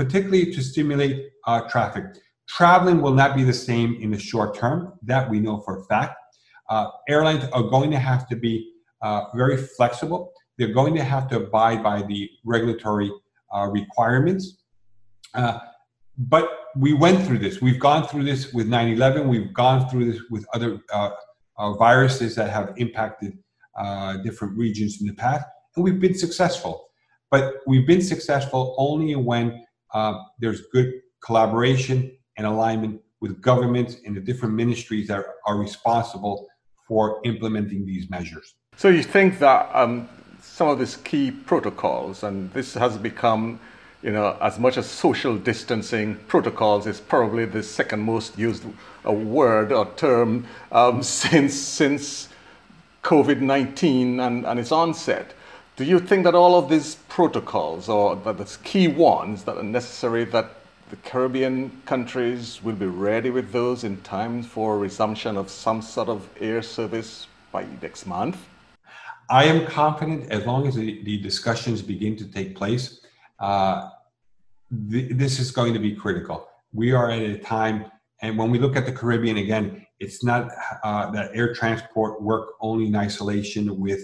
[0.00, 2.04] particularly to stimulate uh, traffic.
[2.48, 5.84] Traveling will not be the same in the short term, that we know for a
[5.84, 6.14] fact.
[6.70, 10.32] Uh, airlines are going to have to be uh, very flexible.
[10.56, 13.12] They're going to have to abide by the regulatory
[13.54, 14.62] uh, requirements.
[15.34, 15.58] Uh,
[16.16, 17.60] but we went through this.
[17.60, 19.28] We've gone through this with 9 11.
[19.28, 21.10] We've gone through this with other uh,
[21.74, 23.36] viruses that have impacted
[24.24, 25.44] different regions in the past,
[25.76, 26.86] and we've been successful.
[27.30, 34.16] But we've been successful only when uh, there's good collaboration and alignment with governments and
[34.16, 36.48] the different ministries that are responsible
[36.88, 38.54] for implementing these measures.
[38.76, 40.08] So you think that um,
[40.42, 43.60] some of these key protocols, and this has become,
[44.02, 48.64] you know, as much as social distancing protocols is probably the second most used
[49.06, 52.28] uh, word or term um, since since
[53.02, 55.34] COVID nineteen and, and its onset.
[55.80, 60.24] Do you think that all of these protocols, or the key ones that are necessary,
[60.26, 60.56] that
[60.90, 66.10] the Caribbean countries will be ready with those in time for resumption of some sort
[66.10, 68.36] of air service by next month?
[69.30, 73.00] I am confident as long as the, the discussions begin to take place,
[73.38, 73.88] uh,
[74.90, 76.46] th- this is going to be critical.
[76.74, 77.86] We are at a time,
[78.20, 80.50] and when we look at the Caribbean again, it's not
[80.84, 84.02] uh, that air transport work only in isolation with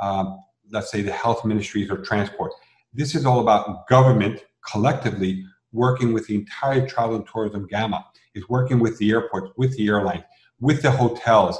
[0.00, 0.38] um,
[0.70, 2.52] let's say the health ministries or transport.
[2.92, 8.04] This is all about government collectively working with the entire travel and tourism gamma,
[8.34, 10.24] is working with the airports, with the airlines,
[10.60, 11.58] with the hotels,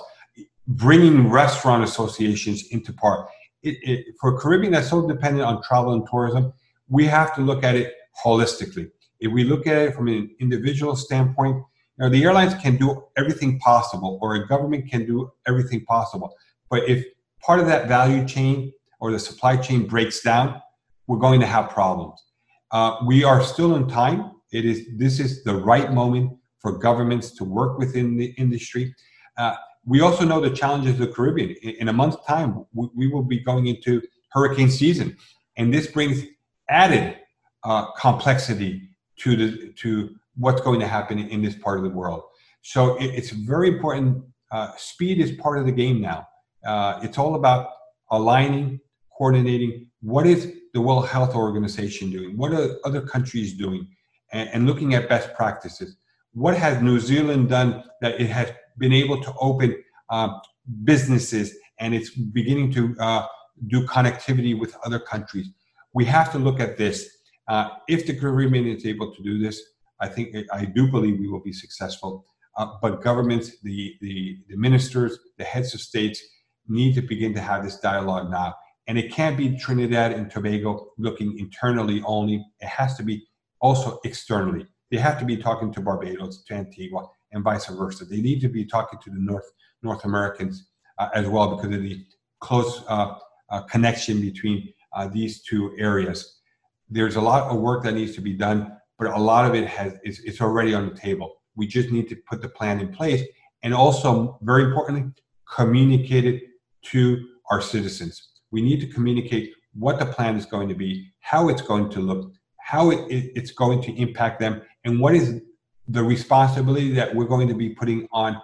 [0.67, 3.29] bringing restaurant associations into part.
[3.63, 6.53] It, it, for Caribbean that's so dependent on travel and tourism,
[6.89, 7.95] we have to look at it
[8.25, 8.91] holistically.
[9.21, 13.05] If we look at it from an individual standpoint, you know, the airlines can do
[13.17, 16.35] everything possible, or a government can do everything possible.
[16.71, 17.05] But if
[17.43, 20.61] part of that value chain or the supply chain breaks down,
[21.07, 22.23] we're going to have problems.
[22.71, 24.33] Uh, we are still in time.
[24.53, 28.95] It is this is the right moment for governments to work within the industry.
[29.37, 29.55] Uh,
[29.87, 31.55] we also know the challenges of the Caribbean.
[31.63, 35.17] In, in a month's time, we, we, will be going into hurricane season,
[35.57, 36.23] and this brings
[36.69, 37.17] added
[37.65, 38.91] uh, complexity
[39.21, 42.23] to the to what's going to happen in this part of the world.
[42.63, 44.25] So it, it's very important.
[44.51, 46.27] Uh, speed is part of the game now.
[46.65, 47.71] Uh, it's all about
[48.11, 48.81] aligning
[49.19, 53.87] coordinating what is the World Health Organization doing, what are other countries doing,
[54.33, 55.97] and, and looking at best practices.
[56.33, 60.41] What has New Zealand done that it has been able to open um,
[60.85, 63.27] businesses and it's beginning to uh,
[63.67, 65.49] do connectivity with other countries.
[65.95, 67.09] We have to look at this.
[67.49, 69.61] Uh, if the Caribbean is able to do this,
[70.01, 72.25] I think I do believe we will be successful.
[72.57, 76.21] Uh, but governments, the, the, the ministers, the heads of states
[76.69, 78.55] need to begin to have this dialogue now.
[78.89, 82.45] And it can't be Trinidad and Tobago looking internally only.
[82.61, 83.27] It has to be
[83.61, 84.67] also externally.
[84.91, 88.07] They have to be talking to Barbados, to Antigua, and vice versa.
[88.07, 89.51] They need to be talking to the North
[89.83, 90.69] North Americans
[90.99, 92.05] uh, as well because of the
[92.41, 93.15] close uh,
[93.51, 96.41] uh, connection between uh, these two areas.
[96.89, 99.69] There's a lot of work that needs to be done, but a lot of it
[99.69, 101.35] has is it's already on the table.
[101.57, 103.23] We just need to put the plan in place,
[103.63, 105.13] and also very importantly,
[105.55, 106.43] communicate it
[106.85, 108.38] to our citizens.
[108.51, 112.01] We need to communicate what the plan is going to be, how it's going to
[112.01, 115.41] look, how it, it, it's going to impact them, and what is
[115.89, 118.41] the responsibility that we're going to be putting on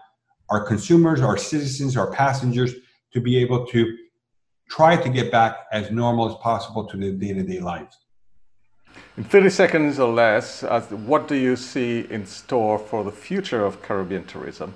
[0.50, 2.74] our consumers, our citizens, our passengers
[3.12, 3.96] to be able to
[4.68, 7.98] try to get back as normal as possible to their day-to-day lives.
[9.16, 13.82] In 30 seconds or less, what do you see in store for the future of
[13.82, 14.74] Caribbean tourism?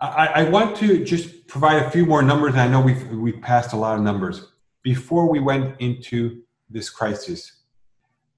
[0.00, 2.54] I, I, want to just provide a few more numbers.
[2.54, 4.46] I know we've, we've passed a lot of numbers.
[4.82, 7.60] Before we went into this crisis,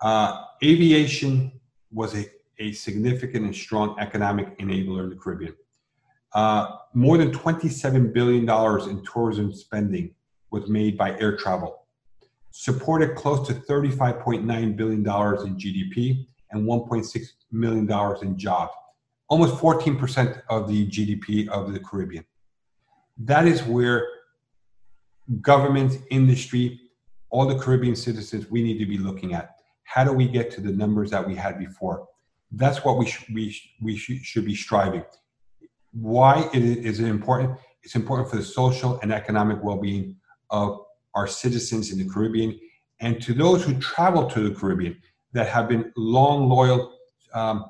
[0.01, 1.53] uh, aviation
[1.93, 5.55] was a, a significant and strong economic enabler in the Caribbean.
[6.33, 8.43] Uh, more than $27 billion
[8.91, 10.15] in tourism spending
[10.51, 11.85] was made by air travel,
[12.51, 17.89] supported close to $35.9 billion in GDP and $1.6 million
[18.23, 18.73] in jobs,
[19.33, 22.23] almost 14% of the GDP of the Caribbean.
[23.17, 24.07] That is where
[25.41, 26.79] government, industry,
[27.31, 29.57] all the Caribbean citizens, we need to be looking at.
[29.85, 32.07] How do we get to the numbers that we had before?
[32.51, 35.03] That's what we, sh- we, sh- we sh- should be striving.
[35.93, 37.59] Why is it important?
[37.85, 40.15] It's important for the social and economic well-being
[40.51, 42.61] of our citizens in the Caribbean
[43.01, 45.01] and to those who travel to the Caribbean
[45.33, 46.99] that have been long, loyal
[47.33, 47.65] um,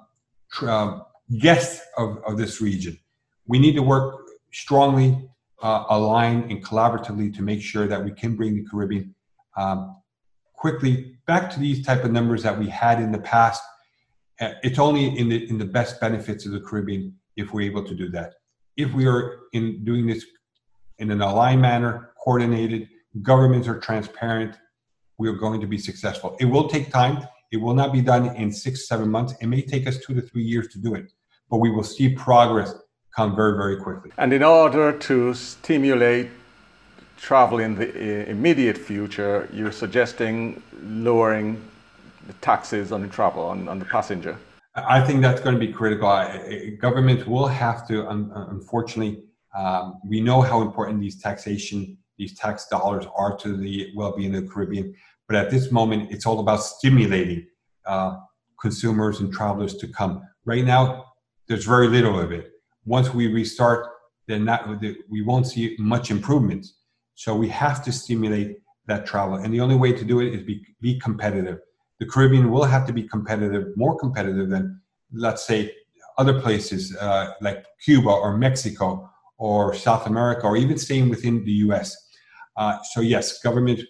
[0.61, 0.99] uh,
[1.39, 2.99] guests of, of this region.
[3.47, 5.29] We need to work strongly,
[5.63, 9.15] uh, aligned, and collaboratively to make sure that we can bring the Caribbean
[9.57, 9.97] um,
[10.55, 13.63] quickly back to these type of numbers that we had in the past.
[14.41, 17.85] Uh, it's only in the in the best benefits of the Caribbean if we're able
[17.85, 18.35] to do that.
[18.77, 20.25] If we are in doing this
[20.99, 22.89] in an aligned manner, coordinated,
[23.23, 24.57] governments are transparent,
[25.19, 26.37] we are going to be successful.
[26.41, 27.27] It will take time.
[27.51, 29.35] It will not be done in six, seven months.
[29.41, 31.13] It may take us two to three years to do it,
[31.53, 32.75] but we will see progress
[33.15, 34.11] come very, very quickly.
[34.17, 36.31] And in order to stimulate
[37.19, 41.63] travel in the immediate future, you're suggesting lowering
[42.27, 44.35] the taxes on travel, on, on the passenger?
[44.75, 46.09] I think that's going to be critical.
[46.81, 49.23] Governments will have to, unfortunately,
[49.55, 54.45] um, we know how important these taxation, these tax dollars are to the well-being of
[54.45, 54.95] the Caribbean.
[55.29, 57.47] But at this moment, it's all about stimulating
[57.85, 58.17] uh,
[58.59, 60.23] consumers and travelers to come.
[60.47, 61.12] Right now,
[61.53, 62.53] there's very little of it.
[62.85, 63.87] Once we restart,
[64.29, 64.67] then that,
[65.11, 66.67] we won't see much improvement.
[67.15, 70.43] So we have to stimulate that travel, and the only way to do it is
[70.43, 71.59] be, be competitive
[72.03, 74.81] the Caribbean will have to be competitive, more competitive than,
[75.13, 75.73] let's say,
[76.19, 81.53] other places uh, like Cuba or Mexico or South America or even staying within the
[81.67, 81.97] U.S.
[82.57, 83.83] Uh, so yes, government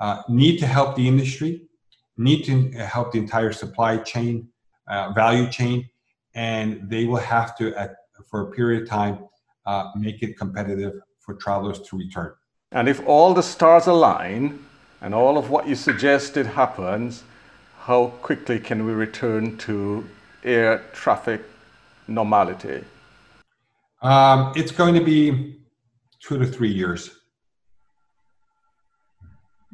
[0.00, 1.68] uh, need to help the industry,
[2.16, 4.48] need to help the entire supply chain,
[4.88, 5.86] uh, value chain,
[6.34, 9.18] and they will have to, at, for a period of time,
[9.66, 12.32] uh, make it competitive for travelers to return.
[12.72, 14.64] And if all the stars align
[15.00, 17.24] and all of what you suggested happens,
[17.80, 20.06] how quickly can we return to
[20.44, 21.40] air traffic
[22.06, 22.84] normality?
[24.02, 25.60] Um, it's going to be
[26.20, 27.10] two to three years.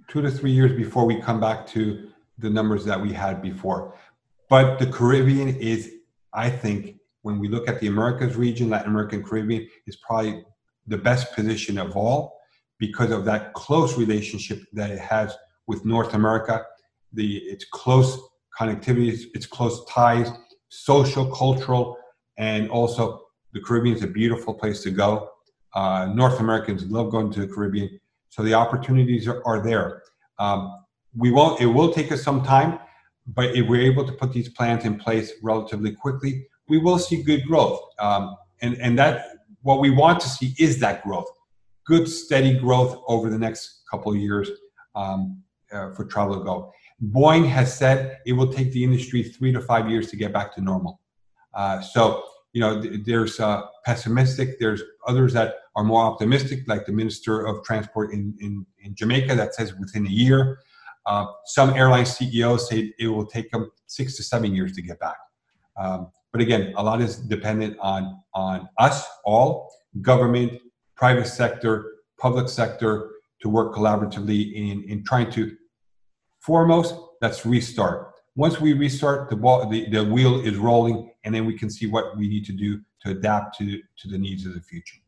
[0.08, 3.94] Two to three years before we come back to the numbers that we had before.
[4.48, 5.93] But the Caribbean is,
[6.34, 10.44] I think, when we look at the Americas region, Latin American Caribbean is probably
[10.86, 12.38] the best position of all
[12.78, 15.34] because of that close relationship that it has
[15.66, 16.66] with North America
[17.14, 18.18] the its close
[18.58, 20.30] connectivity, its, close ties,
[20.68, 21.96] social, cultural,
[22.36, 23.22] and also
[23.52, 25.30] the Caribbean is a beautiful place to go.
[25.74, 30.02] Uh, North Americans love going to the Caribbean, so the opportunities are, are there.
[30.38, 30.84] Um,
[31.16, 31.60] we won't.
[31.60, 32.78] It will take us some time,
[33.26, 37.22] but if we're able to put these plans in place relatively quickly, we will see
[37.22, 37.80] good growth.
[37.98, 39.26] Um, and and that
[39.62, 41.28] what we want to see is that growth,
[41.86, 44.50] good steady growth over the next couple of years
[44.94, 46.72] um, uh, for Travel Go.
[47.02, 50.54] Boeing has said it will take the industry three to five years to get back
[50.54, 51.00] to normal.
[51.54, 52.22] Uh, so,
[52.52, 57.46] you know, th- there's uh, pessimistic, there's others that are more optimistic, like the Minister
[57.46, 60.58] of Transport in, in, in Jamaica that says within a year.
[61.06, 64.98] Uh, some airline CEOs say it will take them six to seven years to get
[65.00, 65.16] back.
[65.80, 70.60] Um, but again, a lot is dependent on, on us all, government,
[70.96, 75.54] private sector, public sector, to work collaboratively in, in trying to,
[76.40, 78.12] foremost, let's restart.
[78.36, 81.86] Once we restart, the, ball, the, the wheel is rolling, and then we can see
[81.86, 84.98] what we need to do to adapt to, to the needs of the future.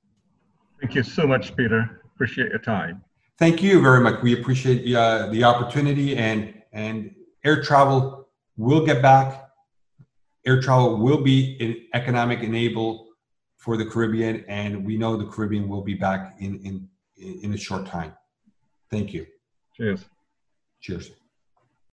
[0.81, 2.03] Thank you so much, Peter.
[2.15, 3.03] Appreciate your time.
[3.39, 4.23] Thank you very much.
[4.23, 7.15] We appreciate uh, the opportunity, and and
[7.45, 9.51] air travel will get back.
[10.47, 13.09] Air travel will be an economic enable
[13.59, 16.89] for the Caribbean, and we know the Caribbean will be back in in
[17.43, 18.15] in a short time.
[18.91, 19.27] Thank you.
[19.77, 20.05] Cheers.
[20.81, 21.11] Cheers.